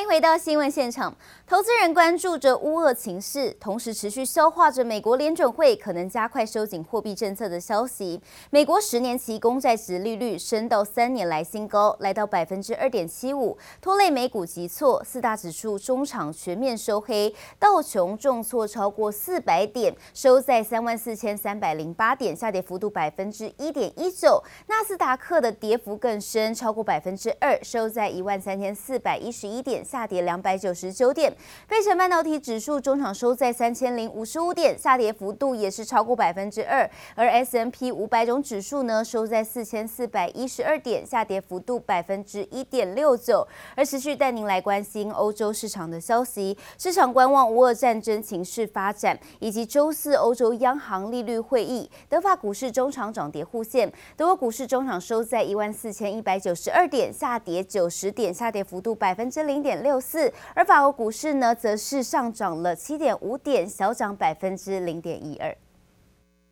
[0.00, 1.14] 欢迎回到新闻现场。
[1.46, 8.18] 投资人关注着乌俄情势，同时持续消化着美国联准会可能加快收紧货币政策的消息。
[8.48, 15.04] 美国十年期公债殖利率升到三年来新高，来到百分之二点七五，拖累美股急挫。
[15.04, 24.42] 四大指数中场全面收黑，道琼重挫超过四百点，收在三万四千三百零八点，下跌幅度百分之一点一九。
[24.66, 31.34] 纳斯达克的跌幅更深，超过百分之二，收在一万三千四百一十一点，下跌两百九十九点。
[31.66, 36.88] 费城半导体指数中场收在三千零五十五点，下跌幅度也是超过百分之二。
[37.16, 43.44] 而 S&P 五百种指数呢，收在四千四百一十二点，下跌幅度百分之一点六九。
[43.74, 51.90] 而持续带您来关心欧洲市场的消息，市场观望乌俄战争情势发展，以及周四欧洲央行利率会议。
[52.08, 60.33] 德法股市中场涨跌互现，德国股市中场收在一万四千一百九十二点，下跌九十点，下跌幅度百分之零点 六四。
[60.53, 65.57] 而法国股市呢，则则是上涨了七点五点，小涨百分之零点一二。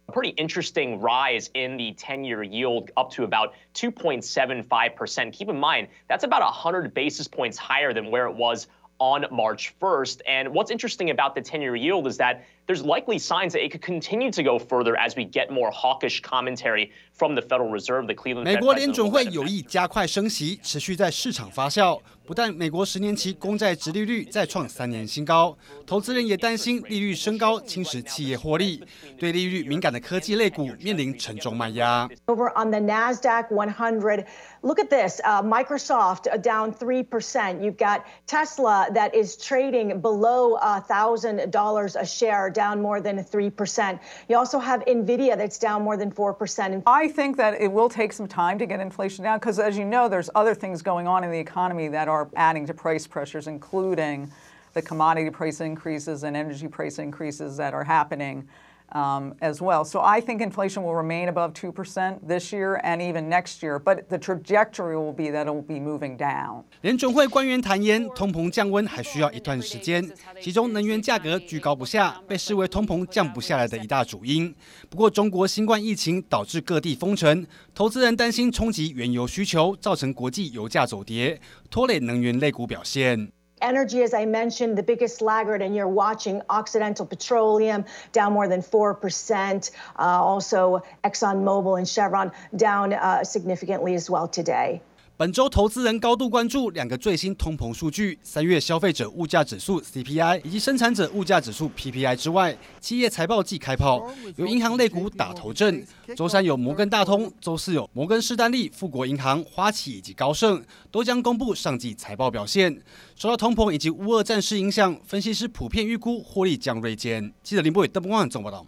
[0.07, 5.31] Pretty interesting rise in the 10-year yield up to about 2.75%.
[5.31, 8.65] Keep in mind, that's about 100 basis points higher than where it was
[8.97, 10.21] on March 1st.
[10.27, 13.81] And what's interesting about the 10-year yield is that there's likely signs that it could
[13.81, 18.13] continue to go further as we get more hawkish commentary from the Federal Reserve, the
[18.13, 18.45] Cleveland.
[18.45, 21.99] 美国联准会有意加快升息，持续在市场发酵。
[22.25, 28.81] 不但美国十年期公债殖利率再创三年新高，投资人也担心利率升高侵蚀企业获利，
[29.19, 32.07] 对利率敏感的科技类股面临沉重卖压。
[32.27, 34.25] Over on the Nasdaq 100,
[34.61, 37.59] look at this: uh, Microsoft down three percent.
[37.59, 42.53] You've got Tesla that is trading below a thousand dollars a share.
[42.58, 44.00] down more than 3%.
[44.28, 46.82] You also have NVIDIA that's down more than 4%.
[46.86, 49.84] I think that it will take some time to get inflation down because, as you
[49.84, 53.46] know, there's other things going on in the economy that are adding to price pressures,
[53.46, 54.28] including
[54.74, 58.48] the commodity price increases and energy price increases that are happening.
[58.90, 59.84] Um, as well.
[59.84, 64.08] So I think inflation will remain above 2% this year and even next year, but
[64.08, 66.64] the trajectory will be that it will be moving down.
[66.80, 70.10] 联准会官员坦言，通膨降温还需要一段时间，
[70.40, 74.54] 其中能源价格居高不下，被视为通膨降不下来的一大主因。
[74.88, 81.38] 不过，中国新冠疫情导致各地封城，投资人担心冲击原油需求，造成国际油价走跌，
[81.68, 83.30] 拖累能源类股表现。
[83.62, 89.70] Energy, as I mentioned, the biggest laggard, and you're watching Occidental Petroleum down more than 4%.
[89.98, 94.82] Uh, also, ExxonMobil and Chevron down uh, significantly as well today.
[95.18, 105.84] 本周投资人高度关注两个最新通膨数据：三月消费者物价指数 CPI 以及生产者物价指数 PPI 之外，企业财报季开炮，由银行类股打头阵。
[106.16, 110.62] 周三有摩根大通，周四有摩根士丹利、富国银行、花旗以及高盛
[110.92, 112.80] 都将公布上季财报表现。
[113.16, 117.34] 受到通膨以及乌俄战事影响，分析师普遍预估获利将锐减。
[117.42, 118.64] 记者林博伟、邓光总报道。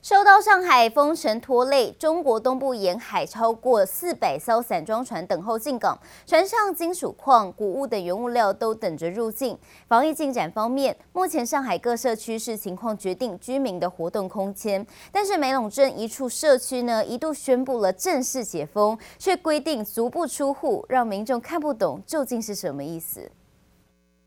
[0.00, 9.58] 受到上海封城拖累，中国东部沿海超过四百艘散装船等候进港，船上金属矿、谷物等原物料都等着入境。
[9.88, 23.30] 防疫进展方面，目前上海各社区视情况决定居民的活动空间，但是梅陇镇一处社区呢一度宣布了正式解封，却规定足不出户，让民众看不懂究竟是什么意思。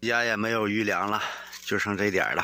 [0.02, 1.22] 家也没有余粮了，
[1.66, 2.44] 就剩这点了。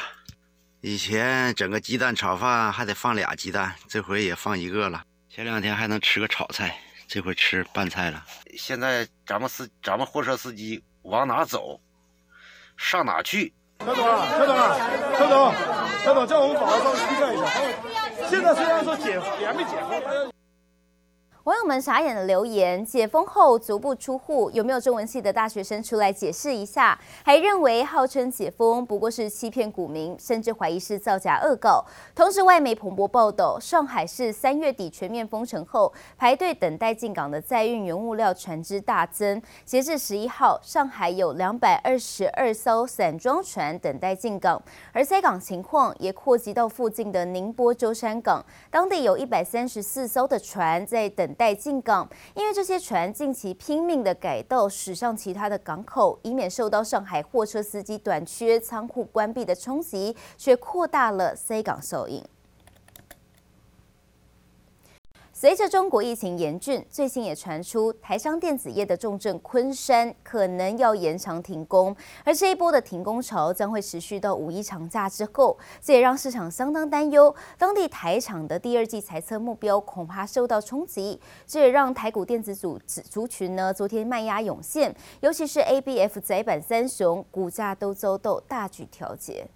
[0.81, 5.03] 以前整个鸡蛋炒饭还得放俩鸡蛋，这回也放一个了。
[5.27, 8.23] 前两天还能吃个炒菜，这回吃拌菜了。
[8.55, 11.81] 现在咱们司咱们货车司机往哪走，
[12.77, 13.51] 上哪去？
[13.79, 14.77] 车总啊，车总啊，
[15.17, 15.53] 车总，
[16.03, 18.29] 车总，叫我们保安上去看一下。
[18.29, 20.31] 现在虽然说解封，也还没解封。
[21.47, 26.99] 网友们傻眼的留言：解封后足不出户，有没有中文系的大学生出来解释一下？
[27.23, 31.85] 还认为号称解封不过是欺骗股民，甚至怀疑是造假恶搞。
[32.13, 39.41] 同时，外媒彭博报道，上海市三月底全面封城后，排队等待进港的载运原物料船只大增。
[39.63, 44.61] 截至十一号，上海有两百二十二艘散装船等待进港，
[44.91, 51.33] 而塞港情况也扩及到附近的宁波舟山港，当地有一百三十四艘的船在等。
[51.37, 62.21] 待进港，因为这些船近期拼命的改道驶上其他的港口，以免受到上海货车司机短缺、仓库关闭的冲击，却扩大了 C 港效应。
[65.39, 71.95] 随着中国疫情严峻，最近也传出台商电子业的重镇昆山可能要延长停工，
[72.25, 89.47] 而这一波的停工潮将会持续到五一长假之后，这也让市场相当担忧，当地台厂的第二季财测目标恐怕受到冲击，这也让台股电子组族群呢昨天卖压涌现，尤其是 ABF 窄板三雄股价都遭到大举调节。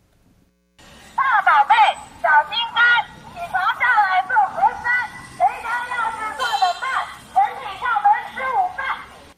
[1.16, 1.74] 大宝贝，
[2.22, 2.86] 小心肝，
[3.34, 4.92] 起床下来做核酸。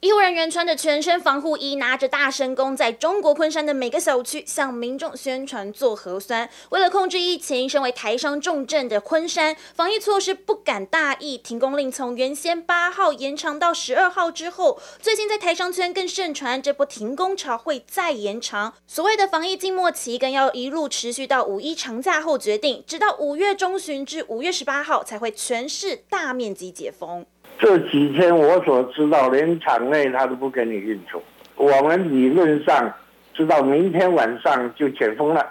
[0.03, 6.50] 医护人员穿着全身防护衣，拿着大声公，在中国昆山的每个小区向民众宣传做核酸。
[6.71, 18.73] 为了控制疫情，身为台商重镇的昆山，防疫措施不敢大意，停工令从原先八号延长到十二号之后，最近在台商圈更盛传这波停工潮会再延长。
[18.85, 27.25] 所谓的防疫静默期，更要一路持续到五一长假后决定，直到五月中旬至五月十八号才会全市大面积解封。
[27.63, 31.24] 这几天我所知道，连场内他都不给你运作。
[31.56, 32.94] 我们理论上
[33.33, 35.50] 知道明天晚上就解封了，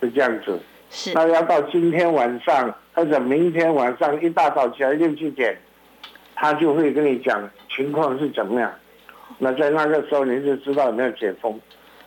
[0.00, 0.56] 是这样子。
[0.88, 1.12] 是。
[1.12, 5.58] 那要到今天晚上或者明天晚上一大早起来六七点，
[6.36, 8.72] 他就会跟你讲情况是怎么样。
[9.38, 11.60] 那在那个时候你就知道有没有解封。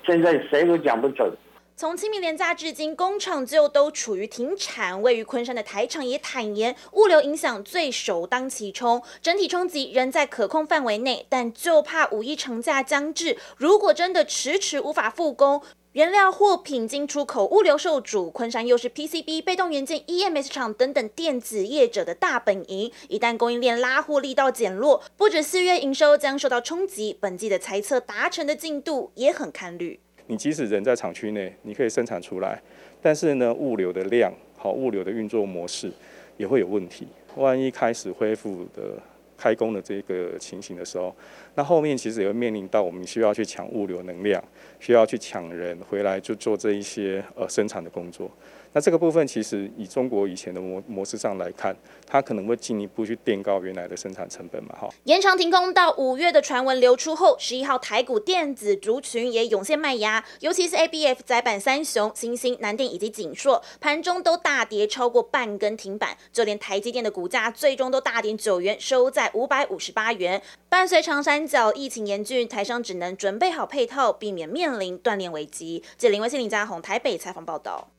[0.06, 1.30] 现在谁都讲不准。
[1.78, 5.02] 从清明连假至今，工厂就都处于停产。
[5.02, 15.62] 位于昆山的台厂也坦言，物流影响最首当其冲，整体冲击仍在可控范围内，但就怕五一长假将至，如果真的迟迟无法复工，
[15.92, 30.00] 原料货品进出口物流受阻，昆山又是 PCB、被动元件、EMS 厂等等电子业者的大本营，一旦供应链拉货力道减弱，不止四月营收将受到冲击，本季的财测达成的进度也很堪虑。
[30.28, 32.62] 你即使人在厂区内，你可以生产出来，
[33.02, 35.92] 但是呢，物流的量好，物流的运作模式
[36.38, 37.08] 也会有问题。
[37.36, 38.98] 万一开始恢复的
[39.38, 41.14] 开工的这个情形的时候，
[41.56, 44.44] 那后面其实也会面临到我们需要去抢物流能量，
[44.80, 48.30] 需要去抢人回来就做这一些呃生产的工作。
[48.74, 51.74] 那这个部分其实以中国以前的模模式上来看，
[52.06, 54.90] 它可能会进一步去垫高原来的生产成本嘛，哈。
[55.06, 70.42] 延长停工到五月的传闻流出后，十一号台股电子族群也涌现卖压，尤其是 ABF 载板三雄、新兴、南电以及景硕，盘中都大跌超过半根停板，就连台积电的股价最终都大跌九元，收在五百五十八元。
[70.68, 75.84] 伴随长山三角疫情严峻，台商只能准备好配套，避免面临断链危机。
[75.96, 77.90] 记者林威信、林家宏台北采访报道。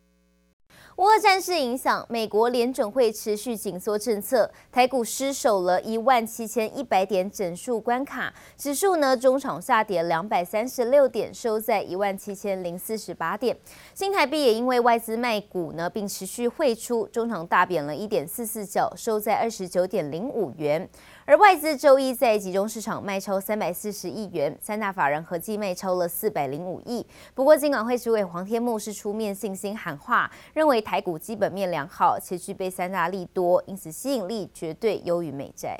[0.96, 13.56] 乌俄战事影响，美国联准会持续紧缩政策，台股失守了一万七千一百点整数关卡，指数呢中场下跌两百三十六点，收在一万七千零四十八点。
[13.94, 20.88] 新台币也因为外资卖股呢，并持续汇出，中场大贬了一点四四角，收在二十九点零五元。
[21.28, 27.04] 而外资周一在集中市场卖超三百四十亿元，三大法人合计卖超了四百零五亿。
[27.34, 35.76] 不过，金管会主委黄天牧是出面信心喊话，认为台股基本面良好，且具备三大利多，因此吸引力绝对优于美债。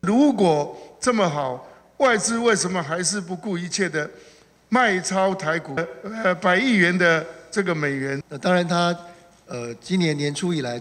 [0.00, 1.64] 如果这么好，
[1.98, 4.10] 外资为什么还是不顾一切的
[4.68, 5.76] 卖超台股？
[6.24, 8.20] 呃，百亿元的这个美元？
[8.40, 8.92] 当然，它
[9.46, 10.80] 呃今年年初以来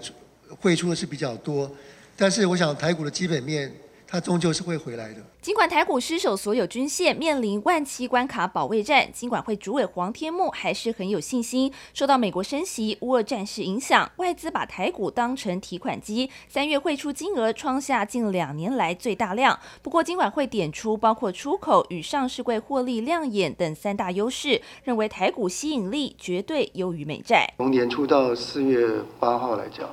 [0.59, 1.69] 汇出的是比较多。
[2.17, 3.73] 但是我想台股的基本面，
[4.07, 5.21] 它终究是会回来的。
[5.41, 11.73] 尽管台股失守所有均线，面临万七关卡保卫战，金管会主委黄天牧还是很有信心。
[11.95, 19.59] 受到美国升息、乌俄战事影响，外资把台股当成提款机，三月汇出金额创下近两年来最大量。
[19.81, 27.51] 不过，金管会点出包括出口与上市柜获利亮眼等三大优势，认为台股吸引力绝对优于美债。
[27.57, 29.89] 从年初到四月八号来讲。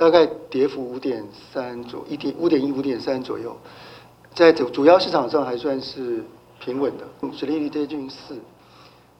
[0.00, 3.54] 大概跌幅五点三左一点五点一五点三左右，
[4.34, 6.24] 在主主要市场上还算是
[6.58, 8.38] 平稳的，殖利率接近四。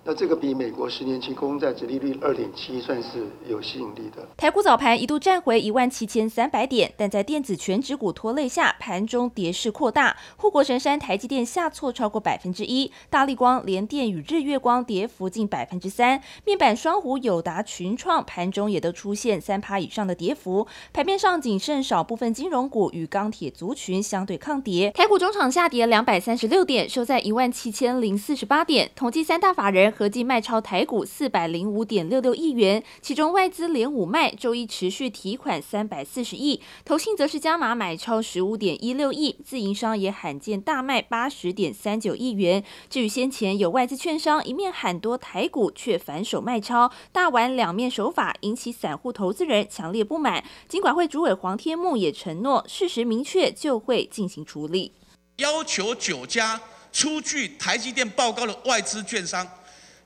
[0.02, 4.26] 那这个比美国十年期公债殖利率二点七算是有吸引力的。
[4.34, 10.16] 台股早盘一度站回一万七千三百点，但在电子权值股拖累下，盘中跌势扩大。
[10.36, 16.22] 护国神山台积电下挫超过百分之一，大力光、联电与日月光跌幅近百分之三。
[16.46, 20.66] 面板双虎友达、群创盘中也都出现三趴以上的跌幅。
[20.94, 24.90] 盘面上仅剩少部分金融股与钢铁族群相对抗跌。
[24.92, 28.90] 台股中场下跌两百三十六点，收在一万七千零四十八点。
[28.96, 29.90] 统计三大法人。
[30.00, 42.64] 合计卖超台股四百零五点六六亿元，其中外资连五卖，周一持续提款三百四十亿，投信则是加码买超十五点一六亿，自营商也罕见大卖八十点三九亿元。
[42.88, 50.42] 至于先前有外资券商一面喊多台股，却反手卖超，大玩两面手法，引起散户投资人强烈不满。
[50.66, 54.94] 金管会主委黄天牧也承诺，事实明确就会进行处理。
[55.36, 56.58] 要求九家
[56.90, 59.46] 出具台积电报告的外资券商，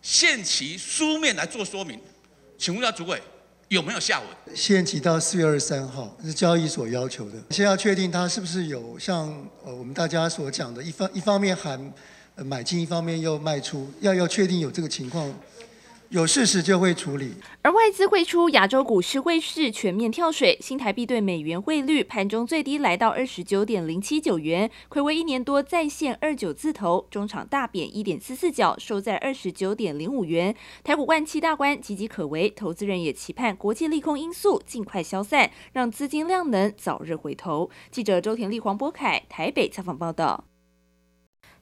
[0.04, 1.99] 限期书面来做说明。
[2.58, 3.18] 请问一下主委，
[3.68, 4.28] 有没有下文？
[4.54, 9.28] 限期到四月二十三号是交易所要求的，先要确定他是不是有像
[9.64, 11.80] 呃我们大家所讲的，一方一方面含
[12.37, 15.34] 买进，一方面又卖出，要要确定有这个情况。
[16.11, 17.32] 有事实就会处理，
[17.62, 30.54] 而外资汇出，亚洲股市汇市全面跳水，新台币对美元汇率盘中最低来到二十九点零七九元，睽违一年多再现二九字头，中场大贬一点四四角，收在二十九点零五元。
[30.84, 37.68] 台股万七大关岌岌可危，投资人也期盼国际利空因素尽快消散，让资金量能早日回头。
[37.90, 40.44] 记者周田丽、黄博凯台北采访报道。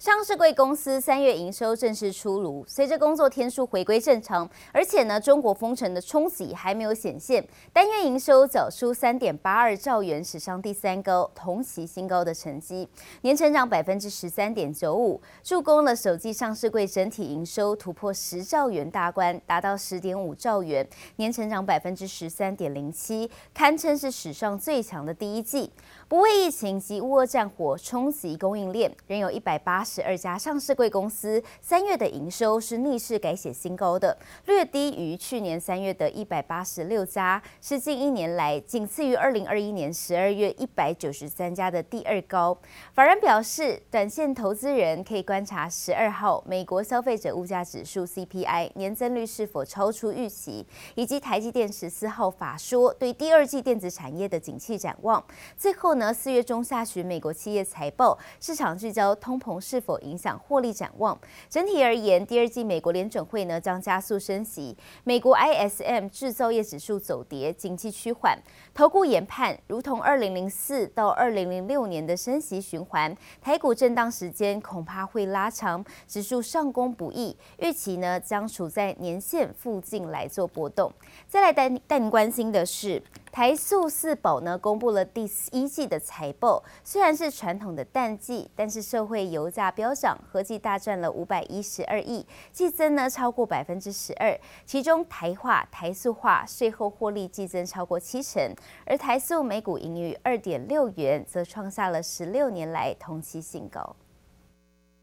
[0.03, 12.89] 上市柜公司三月营收正式出炉，随着工作天数回归正常，而且呢，中国封城的冲击还没有显现，单月营收缴出三点八二兆元，史上第三高，同期新高的成绩，
[13.21, 25.71] 年成长百分之十三点九五，助攻了首季上市柜整体营收突破十兆元大关，达到十点五兆元，年成长百分之十三点零七，堪称是史上最强的第一季。
[26.13, 34.15] 不为疫情及乌俄战火冲击供应链，仍有一百八十二家上市柜公司三月的营收是逆势改写新高的，
[34.45, 42.59] 略低于去年三月的一百八十六家，是近一年来仅次于二零二一年十二月一百九十三家的第二高。
[42.93, 55.25] 法人表示，短线投资人可以观察十二号美国消费者物价指数 CPI 年增率是否超出预期，以及台积电十四号法说对第二季电子产业的景气展望。
[55.57, 61.19] 最后呢，四月中下旬，美国企业财报，市场聚焦通膨是否影响获利展望。
[61.51, 64.75] 整体而言，第二季美国联准会呢将加速升息。
[65.05, 68.39] 美国 ISM 制造业指数走跌，经济趋缓。
[68.73, 77.37] 投顾研判，如同二零零四到二零零六年的升息循环，台股震荡时间恐怕会拉长，指数上攻不易。
[77.59, 80.91] 预期呢将处在年线附近来做波动。
[81.29, 98.55] 再来带带您关心的是，台塑四宝呢公布了第一季的财报，虽然是传统的淡季，但是社会油价飙涨，合计大赚了五百一十二亿，季增呢超过百分之十二，其中台化、台塑化税后获利季增超过七成。
[98.85, 103.97] 而台塑每股盈余二点六元，则创下了十六年来同期新高。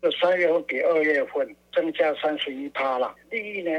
[0.03, 3.71] 这三月份比二月份增加三十一趴了，利益呢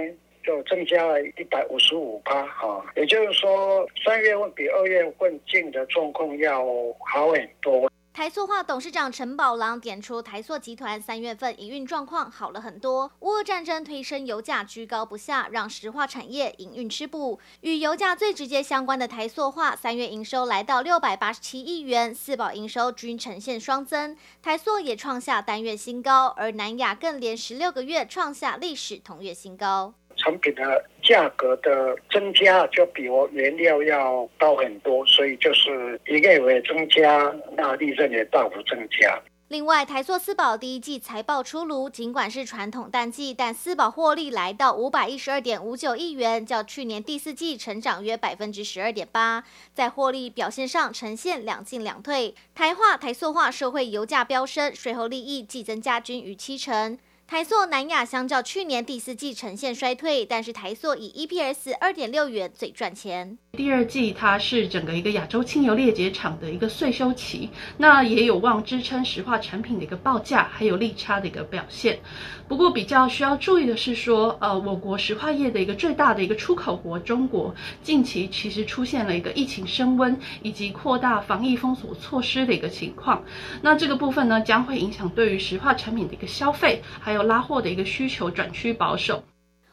[0.43, 6.65] 就增加了一百五十五趴哈，也就是说三月份比二月份进的状况要
[7.13, 7.91] 好很多。
[8.13, 13.11] 台塑化董事长陈宝郎点出，台塑集团三月份营运状况好了很多。
[13.21, 17.39] 乌俄战争推升油价居高不下，让石化产业营运吃补。
[17.61, 29.95] 与油价最直接相关的台塑化，三月营收来到六百八十七亿元，四宝营收均呈现双增，台塑也创下单月新高，而南亚更连十六个月创下历史同月新高。
[30.21, 39.21] 产品的价格的增加就比我原料要高很多，所以就是营业额增加，那利润也大幅增加。
[39.49, 49.43] 另外，台塑四宝第一季财报出炉，尽管是传统淡季，但四宝获利来到五百一十二点五九亿元，较去年第四季成长约百分之十二点八，
[49.75, 52.33] 在获利表现上呈现两进两退。
[52.55, 56.97] 台化、台塑化社会油价飙升，税后利益季增加均逾七成。
[57.31, 63.39] 台塑南亚相较去年第四季呈现衰退，但是台塑以 EPS 二点六元最赚钱。
[63.53, 72.01] 第二季它是整个一个亚洲轻油裂解厂的一个岁修期，那也有望支撑石化产品的一个报价，还有利差的一个表现。
[72.49, 83.23] 不过比较需要注意的是说，呃，我国石化业的一个最大的一个出口国中国，近期其实出现了一个疫情升温以及扩大防疫封锁措施的一个情况。
[83.63, 89.23] 那这个部分呢，将会影响对于石化产品的一个消费，还有拉货的一个需求转趋保守。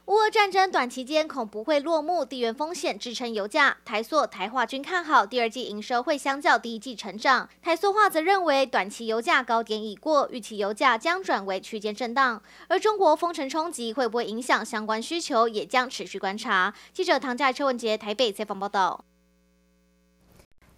[0.05, 3.75] 乌俄战争短期间恐不会落幕，地缘风险支撑油价。
[3.83, 7.49] 台塑、台化均看好第二季营收会相较第一季成长。
[7.61, 12.41] 台塑化则认为短期油价高点已过，预期油价将转为区间震荡。
[12.69, 16.73] 而中国封城冲击会不会影响相关需求，也将持续观察。
[16.93, 19.03] 记者唐佳、车文杰台北采访报道。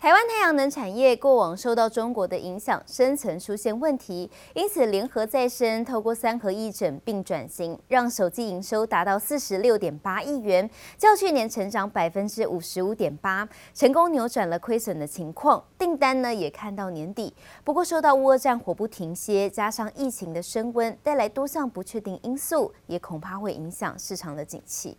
[0.01, 15.61] 台湾太阳能产业过往受到中国的影响，深层出现问题，因此联合再生透过三合一整并转型，让首季营收达到四十六点八亿元，较去年成长百分之五十五点八，成功扭转了亏损的情况。
[15.77, 24.97] 订单呢也看到年底，不过受到乌俄战火不停歇，加上疫情的升温，带来多项不确定因素，也恐怕会影响市场的景气。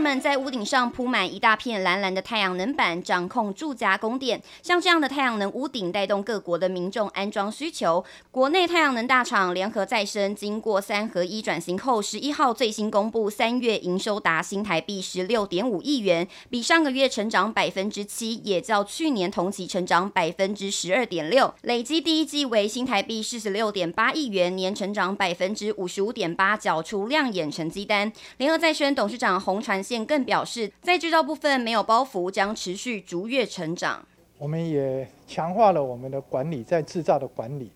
[0.00, 4.42] 们在屋顶上铺满一大片蓝蓝的太阳能板，掌控住家供电。
[4.62, 8.04] 像这样的太阳能屋顶，带动各国的民众安装需求。
[8.30, 21.52] 国内太阳能大厂联合再生，经过三合一转型后，十一号最新公布，三月营收达新台币十六点五亿元，比上个月成长百分之七，也较去年同期成长百分之十二点六。
[21.62, 28.12] 累计第一季为新台币四十六点八亿元，年成长百分之五十五点八，缴出亮眼成绩单。
[28.38, 34.04] 联合再生董事长洪传现更表示，在制造部分没有包袱，将持续逐月成长。
[34.38, 37.70] 我们也强化了我们的管理，在制造的管理，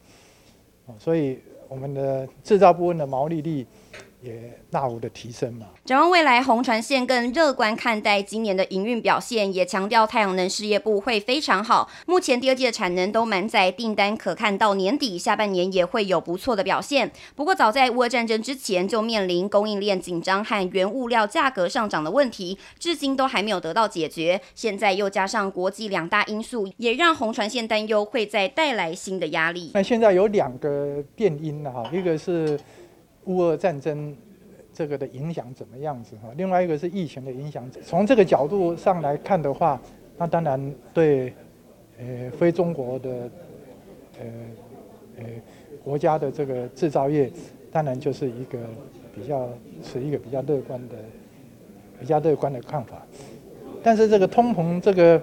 [0.98, 1.38] 所以
[1.68, 3.66] 我们的制造部分的毛利率。
[4.22, 5.66] 也大幅的提升嘛。
[5.84, 11.90] 展望未来，红船线更乐观看待今年的营运表现，也强调太阳能事业部会非常好。
[12.06, 17.10] 目前第二季的产能都满载，订单可看到年底下半年也会有不错的表现。
[17.34, 24.40] 不过，早在乌俄战争之前就面临供应链紧张和原物料价格上涨的问题，至今都还没有得到解决。
[24.54, 29.70] 现在又加上国际两大因素，也让红船线担忧会再带来新的压力。
[29.74, 32.58] 那现在有两个变因了哈，一个是。
[33.30, 34.12] 乌俄战争
[34.74, 36.28] 这个的影响怎么样子哈？
[36.36, 37.70] 另外一个是疫情的影响。
[37.86, 39.80] 从这个角度上来看的话，
[40.18, 41.32] 那当然对
[41.98, 43.10] 呃非中国的
[44.18, 44.26] 呃
[45.18, 45.24] 呃
[45.84, 47.30] 国家的这个制造业，
[47.70, 48.58] 当然就是一个
[49.14, 49.48] 比较
[49.82, 50.96] 持一个比较乐观的
[52.00, 53.00] 比较乐观的看法。
[53.82, 55.22] 但是这个通膨这个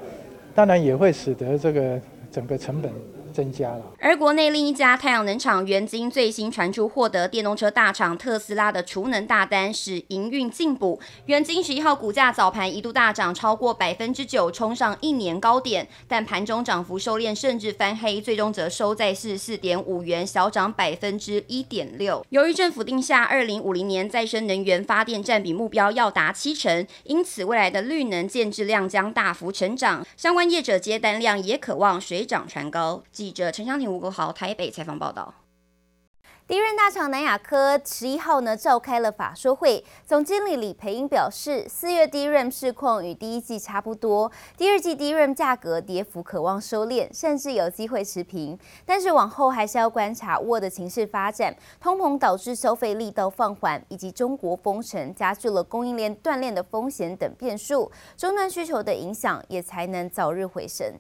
[0.55, 1.99] 当然也会使得这个
[2.31, 2.89] 整个成本。
[3.37, 3.83] 增加了。
[3.99, 10.99] 而国内另一家太阳能厂元晶最新传出获得电动车大厂特斯拉的储能大单，使营运进补。
[11.27, 22.25] 元晶十一号股价早盘一度大涨超过百分之九，冲上一年高点，但盘中涨幅收敛，甚至翻黑，最终则收在四十四点五元，小涨百分之一点六。
[22.29, 33.03] 由于政府定下二零五零年再生能源发电占比目标要达七成，因此未来的绿能建置量将大幅成长，相关业者接单量也可望水涨船高。
[33.11, 35.33] 记者陈湘婷、吴国豪台北采访报道。
[36.47, 48.57] 第一任大厂南亚科十一号呢召开了法说会，总经理李培英表示，四月 DRAM 市况与第一季差不多，第二季 DRAM 价格跌幅可望收敛，甚至有机会持平。
[48.85, 60.93] 但是往后还是要观察沃的情势发展，通膨导致消费力道放缓，以及中国封城加剧了供应链断链的风险等变数，终端需求的影响也才能早日回升。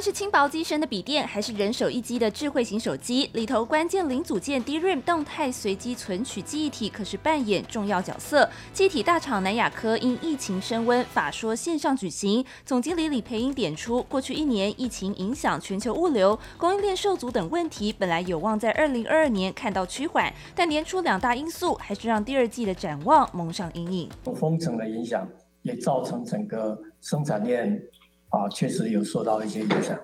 [0.00, 3.28] 是轻薄机身的笔电，还是人手一机的智慧型手机？
[3.34, 8.48] 里头关键零组件 DRAM 动态随机存取记忆体可是扮演重要角色。
[8.72, 12.42] 记忆体大厂南亚科因疫情升温，法说线上举行。
[12.64, 24.10] 总经理李培英点出，过去一年疫情影响全球物流、供应链受阻等问题，本来有望在二零二二年看到趋缓，但年初两大因素还是让第二季的展望蒙上阴影。
[24.34, 25.28] 封城的影响
[25.60, 27.78] 也造成整个生产链。
[28.30, 29.98] 啊，确实有受到一些影响，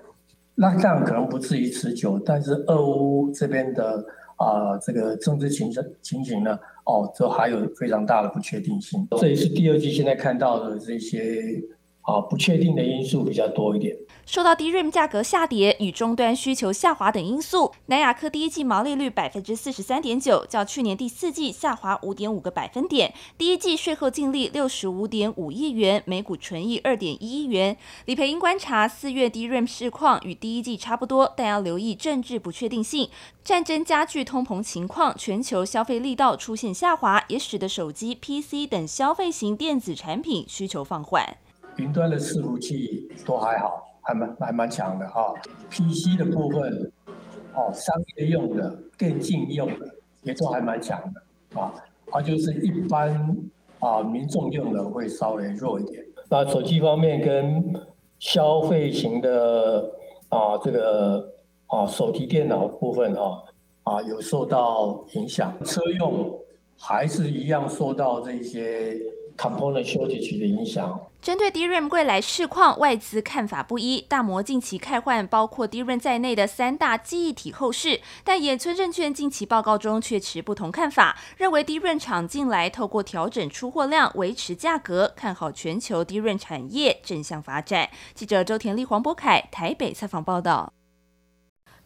[0.55, 4.05] 那这样可能不至于持久，但是俄乌这边的
[4.37, 5.69] 啊这个政治情
[6.01, 11.61] 情形呢，哦，这还有非常大的不确定性，这也是第二季现在看到的这些。
[12.07, 13.93] 啊，不确定的因素比较多一点。
[14.25, 23.13] 受到 DRAM 价格下跌与终端需求下滑等因素，南亚科第一季毛利率百分之四十三点九，较去年第四季下滑五点五个百分点。
[23.37, 27.75] 第一季税后净利六十五点五亿元，每股纯益二点一亿元。
[28.05, 33.09] 李培英观察四月 DRAM 市况与第一季差不多，但要留意政治不确定性、
[33.43, 41.37] 战争加剧通膨情况，全球消费力道出现下滑，也使得手机、PC 等消费型电子产品需求放缓。
[41.77, 45.33] 云端的伺服器都还好，还蛮还蛮强的哈。
[45.69, 46.91] PC 的部分，
[47.53, 49.87] 哦，商业用的、电竞用的
[50.23, 51.73] 也都还蛮强的啊。
[52.07, 53.37] 它，就是一般
[53.79, 56.03] 啊民众用的会稍微弱一点。
[56.29, 57.73] 那手机方面跟
[58.17, 59.87] 消费型的
[60.29, 61.31] 啊这个
[61.67, 63.43] 啊手提电脑部分哈
[63.83, 65.53] 啊有受到影响。
[65.63, 66.39] 车用
[66.75, 68.97] 还是一样受到这些。
[69.37, 70.99] Component shortage 的影响。
[71.21, 73.99] 针对 DRAM 未来市况，外资看法不一。
[74.01, 87.89] 大摩近期看坏包括 DRAM 在内的三大记忆体后市，但野村证券近期报告中却持不同看法，认为 DRAM 厂近来透过调整出货量维持价格，看好全球 DRAM 产业正向发展。
[88.13, 90.71] 记者周田丽、黄博凯台北采访报道。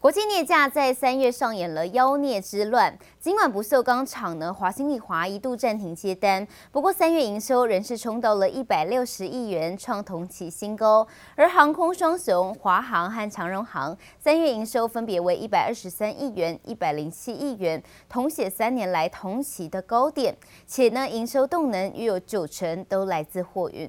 [0.02, 11.08] 国际镍价在三月上演了妖孽之乱，尽管不锈钢厂呢华新丽华一度暂停接单，不过三月营收仍是冲到了一百六十亿元，创同期新高。
[11.36, 20.36] 而航空双雄华航和长荣航三月营收分别为一百二十三亿元、一百零七亿元，同写三年来同期的高点，
[20.66, 23.88] 且呢营收动能约有九成都来自货运。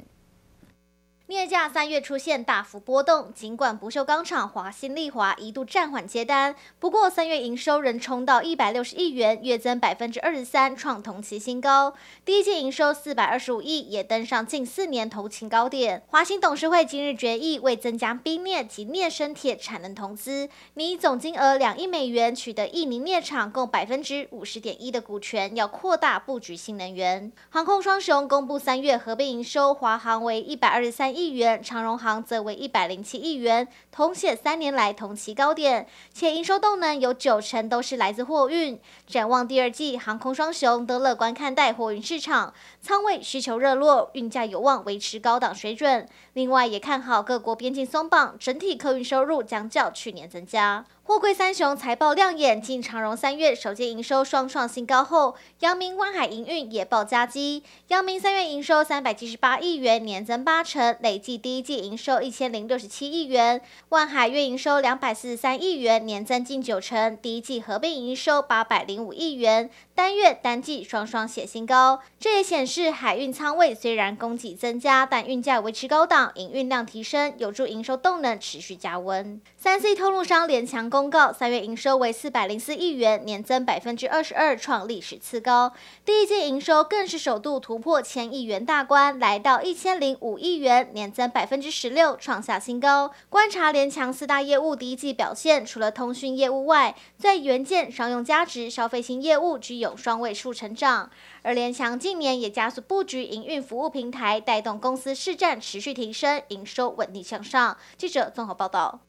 [1.33, 11.95] 镍价三月出现大幅波动，尽管不锈钢厂华新丽华一度暂缓接单，不过三月营收仍冲到一百六十亿元，月增百分之二十三，创同期新高。
[12.27, 16.03] 第一季营收四百二十五亿，也登上近四年同期高点。
[16.09, 27.33] 华新董事会今日决议，为增加冰镍及镍生铁产能投资，拟总金额两亿美元取得印尼镍厂共百分之五十点一的股权，要扩大布局新能源。
[27.49, 31.22] 航空双雄公布三月合并营收，华航为一百二十三亿。
[31.23, 38.81] 亿元，长荣行则为一百零七亿元，同写三年来同期高点，且营收动能有九成都是来自货运。
[39.07, 46.09] 展望第二季，航空双雄都乐观看待货运市场，仓位需求热络，运价有望维持高档水准。
[46.33, 50.85] 另外，也看好各国边境松绑，整体客运收入将较去年增加。
[51.05, 57.65] 货柜三雄财报亮眼，继长荣三月首季营收双创新高后，阳明万海营运也报佳绩。
[57.89, 63.61] 阳明三月营收三百七十八亿元，年增八成，累计第一季营收一千零六十七亿元。
[63.89, 72.01] 万海月营收两百四十三亿元，年增近九成，第一季合并营收八百零五亿元，单月单季双双写新高。
[72.21, 79.41] 这也显示海运仓位虽然供给增加，但运价维持高档，营运量提升，有助营收动能持续加温。
[79.59, 85.73] 三 C 通路商联强公告，三月营收为四百零四亿元，年增百分之二十二，创历史次高。
[86.05, 93.11] 第一季营收更是首度突破千亿元大关，来到一千零五亿元，年增百分之十六，创下新高。
[93.31, 101.11] 观察联强四大业务第一季表现，除了通讯业务外，在元件、商用价值、消费性业务均有双位数成长。
[101.41, 107.79] 而联强近年也加速布局营运服务平台，带动公司市占持续提升，营收稳定向上。
[107.97, 109.01] 记者综合报道。